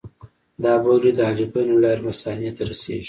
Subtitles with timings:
[0.63, 2.99] دا بولې د حالبینو له لارې مثانې ته رسېږي.